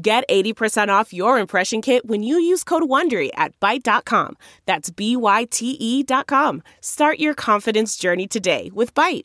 [0.00, 4.36] Get 80% off your impression kit when you use code WONDERY at Byte.com.
[4.64, 6.62] That's B-Y-T-E dot com.
[6.80, 9.24] Start your confidence journey today with Byte.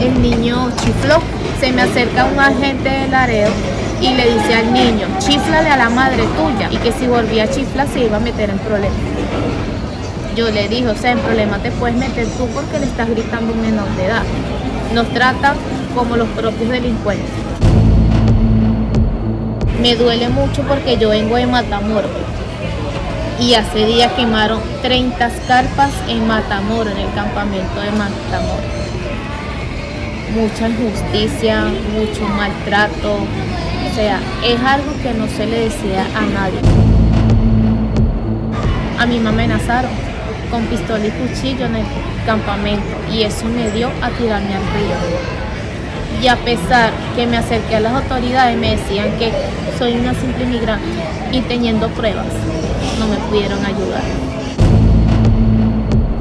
[0.00, 1.22] El niño chifló.
[1.60, 3.52] Se me acerca un agente de Laredo
[4.00, 7.48] y le dice al niño, chiflale a la madre tuya y que si volvía a
[7.48, 8.98] chiflar se iba a meter en problemas.
[10.36, 13.52] Yo le dije, o sea, en problema te puedes meter tú porque le estás gritando
[13.52, 14.22] un menor de edad.
[14.94, 15.56] Nos tratan
[15.94, 17.28] como los propios delincuentes.
[19.82, 22.10] Me duele mucho porque yo vengo de Matamoros
[23.40, 28.70] y hace días quemaron 30 carpas en Matamoros, en el campamento de Matamoros.
[30.34, 36.60] Mucha injusticia, mucho maltrato, o sea, es algo que no se le decía a nadie.
[38.98, 39.90] A mí me amenazaron
[40.50, 41.86] con pistola y cuchillo en el
[42.26, 46.22] campamento y eso me dio a tirarme al río.
[46.22, 49.32] Y a pesar que me acerqué a las autoridades me decían que
[49.78, 50.86] soy una simple inmigrante
[51.32, 52.26] y teniendo pruebas
[52.98, 54.02] no me pudieron ayudar.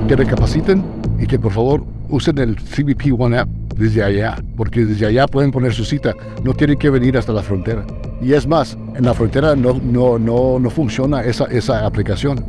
[0.07, 0.83] Que recapaciten
[1.19, 5.51] y que por favor usen el CBP One App desde allá, porque desde allá pueden
[5.51, 6.13] poner su cita,
[6.43, 7.85] no tienen que venir hasta la frontera.
[8.21, 12.43] Y es más, en la frontera no, no, no, no funciona esa, esa aplicación.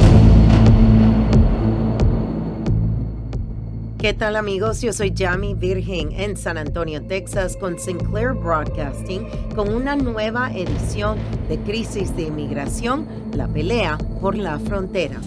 [4.00, 4.80] ¿Qué tal amigos?
[4.80, 11.18] Yo soy Jamie Virgen en San Antonio, Texas, con Sinclair Broadcasting, con una nueva edición
[11.50, 15.20] de Crisis de Inmigración, la pelea por la frontera.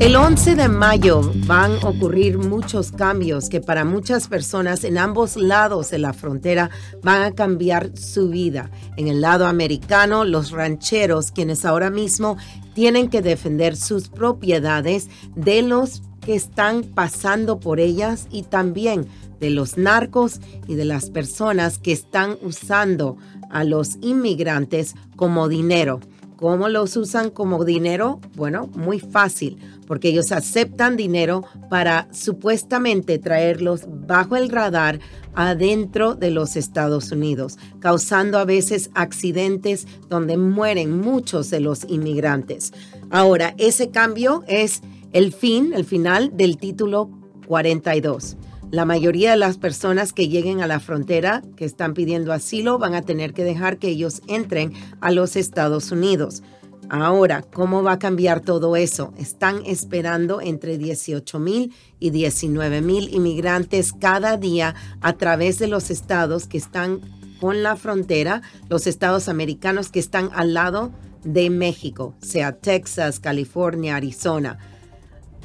[0.00, 5.36] El 11 de mayo van a ocurrir muchos cambios que para muchas personas en ambos
[5.36, 6.70] lados de la frontera
[7.02, 8.70] van a cambiar su vida.
[8.96, 12.38] En el lado americano, los rancheros, quienes ahora mismo
[12.80, 19.06] tienen que defender sus propiedades de los que están pasando por ellas y también
[19.38, 23.18] de los narcos y de las personas que están usando
[23.50, 26.00] a los inmigrantes como dinero.
[26.40, 28.18] ¿Cómo los usan como dinero?
[28.34, 35.00] Bueno, muy fácil, porque ellos aceptan dinero para supuestamente traerlos bajo el radar
[35.34, 42.72] adentro de los Estados Unidos, causando a veces accidentes donde mueren muchos de los inmigrantes.
[43.10, 44.80] Ahora, ese cambio es
[45.12, 47.10] el fin, el final del título
[47.48, 48.38] 42.
[48.70, 52.94] La mayoría de las personas que lleguen a la frontera que están pidiendo asilo van
[52.94, 56.44] a tener que dejar que ellos entren a los Estados Unidos.
[56.88, 59.12] Ahora, ¿cómo va a cambiar todo eso?
[59.18, 65.90] Están esperando entre 18 mil y 19 mil inmigrantes cada día a través de los
[65.90, 67.00] estados que están
[67.40, 70.92] con la frontera, los estados americanos que están al lado
[71.24, 74.58] de México, sea Texas, California, Arizona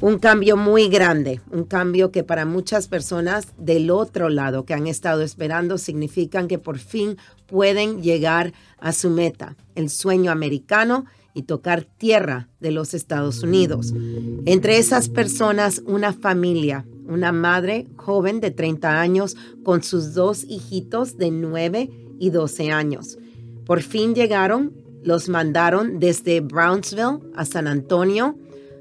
[0.00, 4.86] un cambio muy grande, un cambio que para muchas personas del otro lado que han
[4.86, 11.42] estado esperando significan que por fin pueden llegar a su meta, el sueño americano y
[11.42, 13.92] tocar tierra de los Estados Unidos.
[14.46, 21.16] Entre esas personas, una familia, una madre joven de 30 años con sus dos hijitos
[21.18, 23.18] de 9 y 12 años.
[23.64, 28.36] Por fin llegaron, los mandaron desde Brownsville a San Antonio,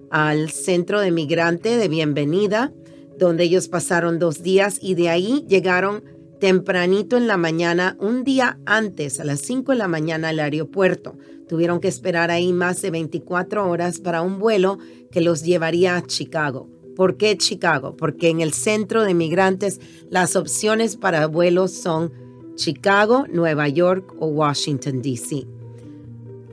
[0.09, 2.73] al centro de migrante de bienvenida,
[3.17, 6.03] donde ellos pasaron dos días y de ahí llegaron
[6.39, 11.17] tempranito en la mañana, un día antes, a las 5 de la mañana al aeropuerto.
[11.47, 14.77] Tuvieron que esperar ahí más de 24 horas para un vuelo
[15.11, 16.69] que los llevaría a Chicago.
[16.95, 17.95] ¿Por qué Chicago?
[17.95, 22.11] Porque en el centro de migrantes las opciones para vuelos son
[22.55, 25.45] Chicago, Nueva York o Washington, D.C.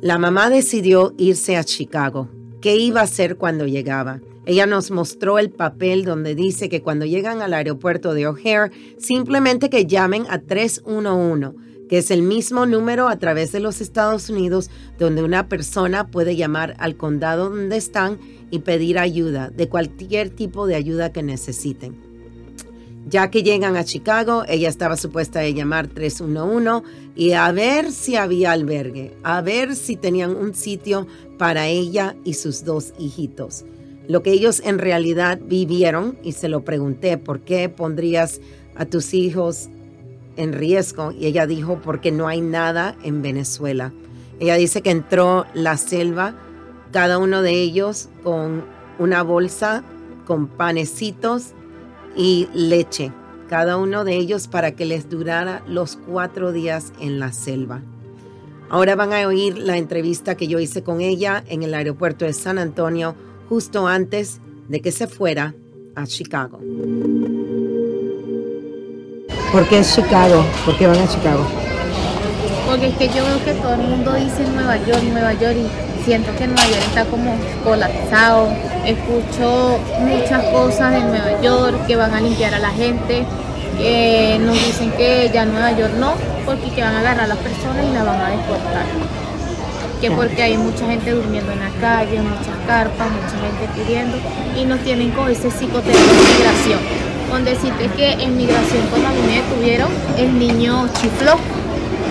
[0.00, 2.28] La mamá decidió irse a Chicago
[2.62, 4.20] qué iba a hacer cuando llegaba.
[4.46, 9.68] Ella nos mostró el papel donde dice que cuando llegan al aeropuerto de O'Hare, simplemente
[9.68, 11.50] que llamen a 311,
[11.88, 16.36] que es el mismo número a través de los Estados Unidos donde una persona puede
[16.36, 18.18] llamar al condado donde están
[18.50, 22.11] y pedir ayuda, de cualquier tipo de ayuda que necesiten.
[23.08, 28.16] Ya que llegan a Chicago, ella estaba supuesta a llamar 311 y a ver si
[28.16, 31.06] había albergue, a ver si tenían un sitio
[31.36, 33.64] para ella y sus dos hijitos.
[34.08, 38.40] Lo que ellos en realidad vivieron, y se lo pregunté, ¿por qué pondrías
[38.76, 39.68] a tus hijos
[40.36, 41.12] en riesgo?
[41.12, 43.92] Y ella dijo, porque no hay nada en Venezuela.
[44.38, 46.34] Ella dice que entró la selva,
[46.92, 48.64] cada uno de ellos con
[48.98, 49.82] una bolsa
[50.26, 51.52] con panecitos
[52.16, 53.12] y leche,
[53.48, 57.82] cada uno de ellos para que les durara los cuatro días en la selva.
[58.70, 62.32] Ahora van a oír la entrevista que yo hice con ella en el aeropuerto de
[62.32, 63.14] San Antonio
[63.48, 65.54] justo antes de que se fuera
[65.94, 66.58] a Chicago.
[69.52, 70.42] ¿Por qué Chicago?
[70.64, 71.46] ¿Por qué van a Chicago?
[72.66, 75.56] Porque es que yo veo que todo el mundo dice Nueva York, Nueva York
[76.04, 77.34] siento que Nueva York está como
[77.64, 78.48] colapsado.
[78.84, 83.24] Escucho muchas cosas de Nueva York que van a limpiar a la gente.
[83.78, 86.12] que nos dicen que ya Nueva York no,
[86.44, 88.84] porque que van a agarrar a las personas y las van a deportar.
[90.00, 94.18] Que porque hay mucha gente durmiendo en la calle, muchas carpas, mucha gente pidiendo
[94.60, 96.80] y nos tienen con ese psicoterapia de migración.
[97.30, 101.36] Donde decirte que en migración cuando a mí me detuvieron, el niño chifló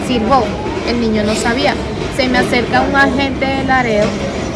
[0.07, 0.70] sirvo.
[0.91, 1.73] El niño no sabía.
[2.17, 4.07] Se me acerca un agente de Laredo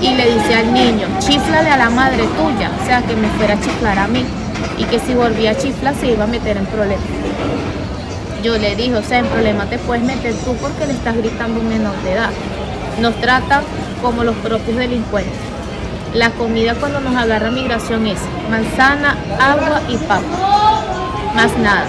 [0.02, 3.54] y le dice al niño, chiflale a la madre tuya, o sea, que me fuera
[3.54, 4.26] a chiflar a mí
[4.78, 7.06] y que si volvía a chiflar se iba a meter en problemas.
[8.44, 11.62] Yo le dije, o sea, en problema te puedes meter tú porque le estás gritando
[11.62, 12.32] un menor de edad.
[13.00, 13.64] Nos tratan
[14.02, 15.40] como los propios delincuentes.
[16.14, 18.20] La comida cuando nos agarra migración es
[18.52, 20.22] manzana, agua y papa.
[21.34, 21.86] Más nada.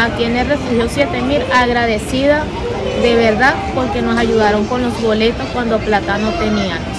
[0.00, 2.44] Aquí en el refugio 7000 agradecida
[3.00, 6.98] de verdad porque nos ayudaron con los boletos cuando plata no teníamos.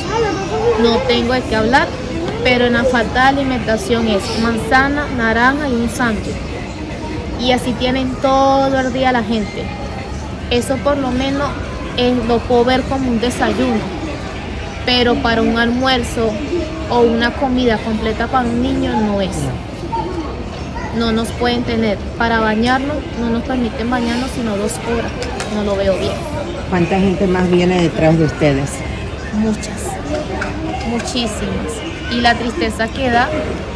[0.81, 1.87] No tengo de qué hablar,
[2.43, 6.35] pero en la falta de alimentación es manzana, naranja y un sándwich.
[7.39, 9.65] Y así tienen todo el día la gente.
[10.49, 11.49] Eso por lo menos
[11.97, 13.81] es, lo puedo ver como un desayuno,
[14.85, 16.31] pero para un almuerzo
[16.89, 19.37] o una comida completa para un niño no es.
[20.99, 21.97] No nos pueden tener.
[22.17, 25.11] Para bañarnos, no nos permiten bañarnos sino dos horas
[25.55, 26.13] no lo veo bien.
[26.69, 28.71] ¿Cuánta gente más viene detrás de ustedes?
[29.33, 29.87] Muchas,
[30.87, 31.73] muchísimas.
[32.11, 33.29] Y la tristeza queda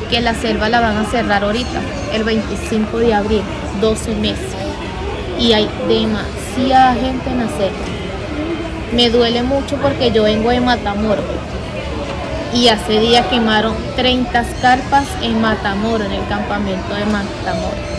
[0.10, 1.80] que la selva la van a cerrar ahorita,
[2.14, 3.42] el 25 de abril,
[3.82, 4.54] 12 meses.
[5.40, 7.86] Y hay demasiada gente en la selva.
[8.94, 11.26] Me duele mucho porque yo vengo de Matamoros
[12.54, 17.94] y hace días quemaron 30 carpas en Matamoros, en el campamento de Matamoros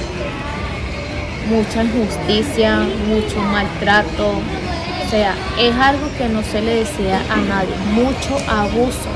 [1.48, 2.78] mucha injusticia,
[3.08, 4.28] mucho maltrato.
[4.28, 9.08] O sea, es algo que no se le desea a nadie, mucho abuso.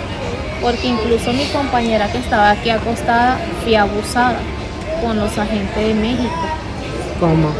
[0.61, 4.39] Porque incluso mi compañera que estaba aquí acostada fue abusada
[5.03, 6.49] con los agentes de México.
[7.21, 7.51] ¿Cómo?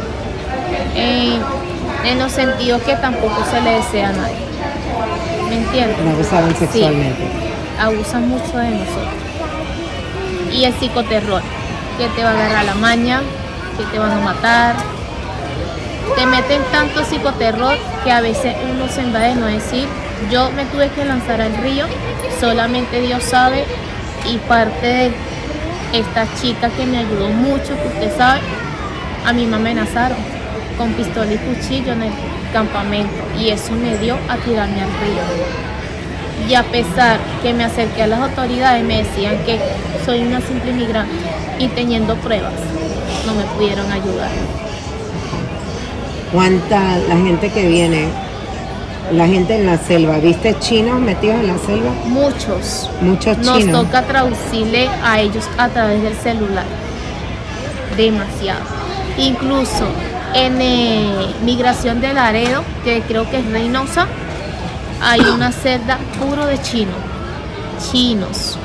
[0.95, 4.35] en los sentidos que tampoco se le desea a nadie.
[5.49, 5.97] ¿Me entiendes?
[5.99, 7.23] abusaban sexualmente.
[7.79, 9.13] Abusan mucho de nosotros.
[10.51, 11.41] Y el psicoterror,
[11.97, 13.21] que te va a agarrar la maña,
[13.77, 14.75] que te van a matar.
[16.15, 19.87] Te meten tanto psicoterror que a veces uno se de no decir,
[20.31, 21.85] yo me tuve que lanzar al río,
[22.39, 23.65] solamente Dios sabe
[24.27, 25.11] y parte de
[25.93, 28.41] esta chica que me ayudó mucho, que usted sabe,
[29.25, 30.17] a mí me amenazaron
[30.77, 32.13] con pistola y cuchillo en el
[32.51, 35.68] campamento y eso me dio a tirarme al río.
[36.47, 39.59] Y a pesar que me acerqué a las autoridades, me decían que
[40.05, 41.13] soy una simple inmigrante
[41.59, 42.53] y teniendo pruebas
[43.25, 44.29] no me pudieron ayudar.
[46.31, 48.07] ¿Cuánta la gente que viene?
[49.11, 51.91] La gente en la selva, ¿viste chinos metidos en la selva?
[52.05, 52.89] Muchos.
[53.01, 53.65] Muchos chinos.
[53.65, 56.65] Nos toca traducirle a ellos a través del celular.
[57.97, 58.61] Demasiado.
[59.17, 59.85] Incluso
[60.35, 64.05] en eh, Migración de Laredo, que creo que es Reynosa,
[65.01, 66.95] hay una celda puro de chinos.
[67.91, 68.57] Chinos.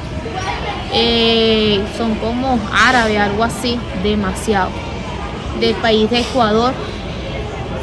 [0.92, 4.70] Eh, son como árabe, algo así, demasiado.
[5.60, 6.74] Del país de Ecuador,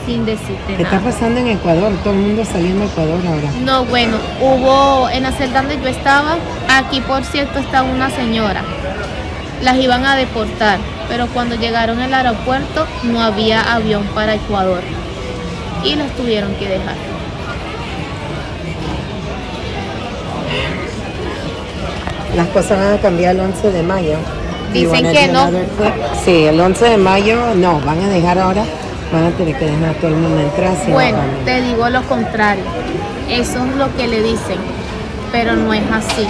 [0.06, 1.92] sin decirte ¿Qué está pasando en Ecuador?
[2.04, 3.52] Todo el mundo saliendo de Ecuador ahora.
[3.64, 6.36] No, bueno, hubo en la celda donde yo estaba,
[6.70, 8.64] aquí por cierto está una señora.
[9.62, 14.82] Las iban a deportar, pero cuando llegaron al aeropuerto no había avión para Ecuador
[15.84, 17.11] y las tuvieron que dejar.
[22.36, 24.18] Las cosas van a cambiar el 11 de mayo.
[24.74, 25.50] Dicen que no.
[26.24, 28.64] Sí, el 11 de mayo no, van a dejar ahora,
[29.12, 30.74] van a tener que dejar a todo el mundo entrar.
[30.90, 32.64] bueno, te digo lo contrario,
[33.30, 34.58] eso es lo que le dicen,
[35.32, 36.28] pero no es así.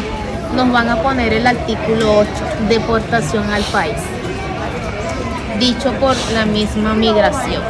[0.56, 2.30] Nos van a poner el artículo 8,
[2.68, 3.96] deportación al país.
[5.60, 7.62] dicho por la misma migración.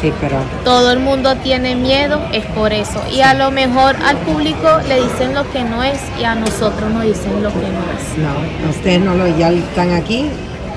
[0.00, 0.36] Sí, pero...
[0.64, 3.02] Todo el mundo tiene miedo, es por eso.
[3.10, 6.90] Y a lo mejor al público le dicen lo que no es y a nosotros
[6.90, 8.18] nos dicen lo que no es.
[8.18, 10.28] No, ustedes no lo, ya están aquí,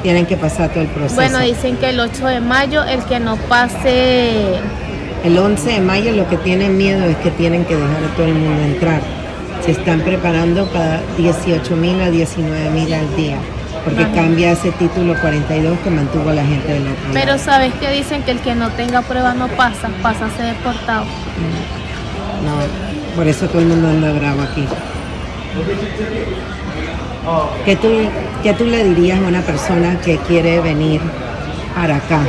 [0.04, 1.16] tienen que pasar todo el proceso.
[1.16, 4.56] Bueno, dicen que el 8 de mayo, el que no pase...
[5.24, 8.26] El 11 de mayo lo que tienen miedo es que tienen que dejar a todo
[8.26, 9.02] el mundo entrar.
[9.66, 13.38] Se están preparando para 18 mil a 19 mil al día
[13.84, 17.90] porque cambia ese título 42 que mantuvo a la gente del otro Pero sabes que
[17.92, 21.06] dicen que el que no tenga prueba no pasa, pasa a ser deportado.
[22.46, 24.66] No, por eso todo el mundo anda bravo aquí.
[27.66, 27.90] ¿Qué tú,
[28.44, 31.02] ¿Qué tú le dirías a una persona que quiere venir
[31.76, 32.22] para acá?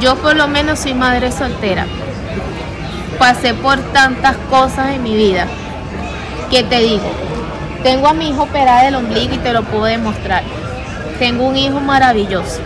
[0.00, 1.86] Yo por lo menos soy madre soltera.
[3.18, 5.46] Pasé por tantas cosas en mi vida
[6.50, 7.12] que te digo,
[7.82, 10.42] tengo a mi hijo operado del ombligo y te lo puedo demostrar.
[11.18, 12.60] Tengo un hijo maravilloso.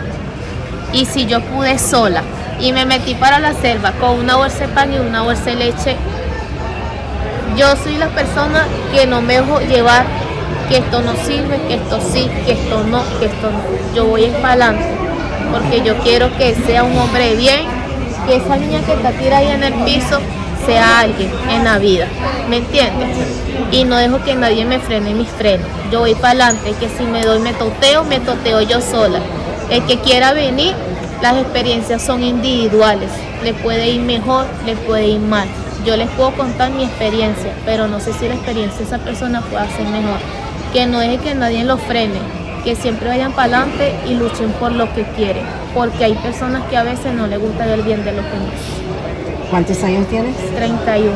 [0.93, 2.23] Y si yo pude sola
[2.59, 5.55] y me metí para la selva con una bolsa de pan y una bolsa de
[5.55, 5.97] leche,
[7.57, 10.05] yo soy la persona que no me dejo llevar
[10.69, 13.95] que esto no sirve, que esto sí, que esto no, que esto no.
[13.95, 14.85] Yo voy para adelante
[15.51, 17.65] porque yo quiero que sea un hombre bien,
[18.25, 20.19] que esa niña que está tirada ahí en el piso
[20.65, 22.07] sea alguien en la vida,
[22.49, 23.09] ¿me entiendes?
[23.71, 25.67] Y no dejo que nadie me frene mis frenos.
[25.91, 29.19] Yo voy para adelante, que si me doy me toteo, me toteo yo sola.
[29.69, 30.73] El que quiera venir,
[31.21, 33.09] las experiencias son individuales.
[33.43, 35.47] Le puede ir mejor, le puede ir mal.
[35.85, 39.41] Yo les puedo contar mi experiencia, pero no sé si la experiencia de esa persona
[39.41, 40.19] puede ser mejor.
[40.73, 42.19] Que no deje que nadie los frene,
[42.63, 46.77] que siempre vayan para adelante y luchen por lo que quieren, porque hay personas que
[46.77, 48.84] a veces no les gusta ver bien de lo que no
[49.49, 50.35] ¿Cuántos años tienes?
[50.55, 51.11] 31.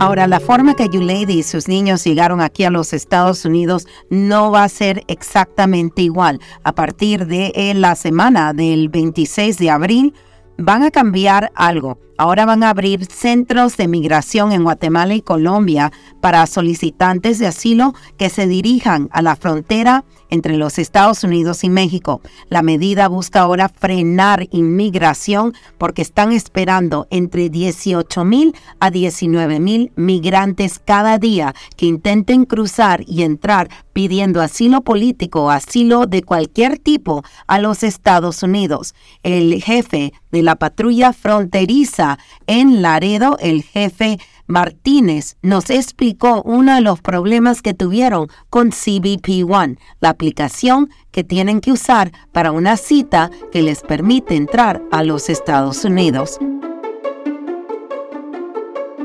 [0.00, 4.52] Ahora, la forma que Yulady y sus niños llegaron aquí a los Estados Unidos no
[4.52, 6.40] va a ser exactamente igual.
[6.62, 10.14] A partir de eh, la semana del 26 de abril,
[10.56, 11.98] van a cambiar algo.
[12.20, 17.94] Ahora van a abrir centros de migración en Guatemala y Colombia para solicitantes de asilo
[18.16, 22.20] que se dirijan a la frontera entre los Estados Unidos y México.
[22.48, 29.92] La medida busca ahora frenar inmigración porque están esperando entre 18 mil a 19 mil
[29.94, 36.78] migrantes cada día que intenten cruzar y entrar pidiendo asilo político o asilo de cualquier
[36.78, 38.94] tipo a los Estados Unidos.
[39.22, 42.07] El jefe de la patrulla fronteriza
[42.46, 49.44] en Laredo, el jefe Martínez nos explicó uno de los problemas que tuvieron con CBP
[49.46, 55.02] One, la aplicación que tienen que usar para una cita que les permite entrar a
[55.02, 56.38] los Estados Unidos.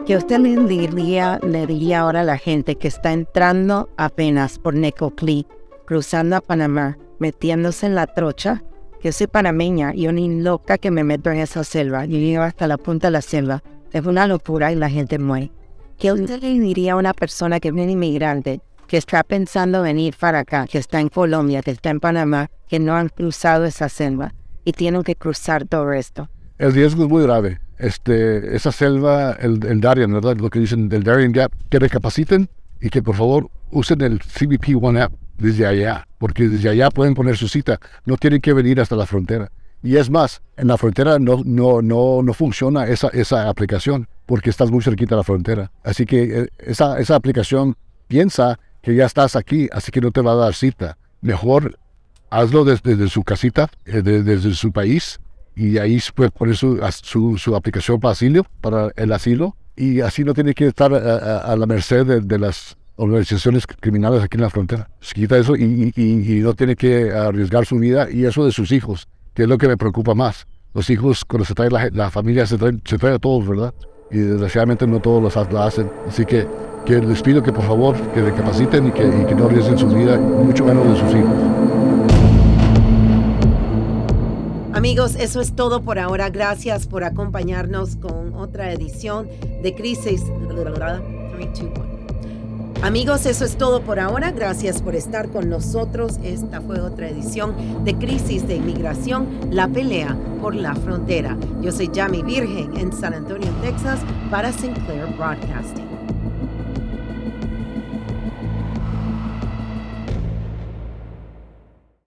[0.06, 4.74] ¿Qué usted le diría, le diría ahora a la gente que está entrando apenas por
[4.74, 5.46] Necoclí,
[5.86, 8.64] cruzando a Panamá, metiéndose en la trocha?
[9.04, 12.06] Que soy panameña y una loca que me meto en esa selva.
[12.06, 13.62] Yo llego hasta la punta de la selva
[13.94, 15.52] es una locura y la gente muere.
[16.00, 20.16] ¿Qué usted le diría a una persona que es un inmigrante, que está pensando venir
[20.20, 23.90] para acá, que está en Colombia, que está en Panamá, que no han cruzado esa
[23.90, 24.34] selva
[24.66, 26.30] y tienen que cruzar todo esto?
[26.58, 27.60] El riesgo es muy grave.
[27.78, 30.38] Este, esa selva, el, el Darien, ¿verdad?
[30.38, 32.50] Lo que dicen del Darien Gap, que recapaciten
[32.82, 37.14] y que por favor usen el CBP One App desde allá, porque desde allá pueden
[37.14, 39.52] poner su cita, no tienen que venir hasta la frontera.
[39.82, 44.50] Y es más, en la frontera no, no, no, no funciona esa, esa aplicación porque
[44.50, 45.72] estás muy cerquita de la frontera.
[45.84, 47.76] Así que eh, esa, esa aplicación
[48.08, 50.98] piensa que ya estás aquí, así que no te va a dar cita.
[51.22, 51.78] Mejor
[52.30, 55.20] hazlo desde, su casita, eh, desde, su país,
[55.56, 60.24] y ahí puedes poner su, su, su, aplicación para asilo, para el asilo, y así
[60.24, 64.90] no tiene que estar a, la merced de, las organizaciones criminales aquí en la frontera.
[65.00, 65.92] Se quita eso y,
[66.44, 69.68] no tiene que arriesgar su vida y eso de sus hijos que es lo que
[69.68, 70.48] me preocupa más.
[70.74, 73.74] Los hijos, cuando se trae la, familia, se trae, se trae a todos, ¿verdad?
[74.12, 75.90] Y desgraciadamente no todos los lo hacen.
[76.08, 76.48] Así que,
[76.86, 79.88] que les pido que por favor que recapaciten y que, y que no arriesguen su
[79.88, 81.34] vida, mucho menos de sus hijos.
[84.74, 86.30] Amigos, eso es todo por ahora.
[86.30, 89.28] Gracias por acompañarnos con otra edición
[89.62, 90.24] de Crisis.
[92.84, 94.32] 3, 2, Amigos, eso es todo por ahora.
[94.32, 96.20] Gracias por estar con nosotros.
[96.22, 101.38] Esta fue otra edición de Crisis de Inmigración, la pelea por la frontera.
[101.62, 104.00] Yo soy Yami Virgen en San Antonio, Texas,
[104.30, 105.83] para Sinclair Broadcasting.